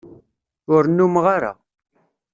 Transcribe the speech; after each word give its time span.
Ur 0.73 0.83
numeɣ 0.89 1.25
ara. 1.35 1.51